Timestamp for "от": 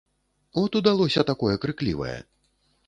0.61-0.77